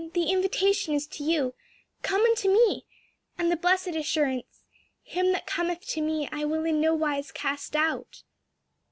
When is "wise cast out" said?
6.95-8.23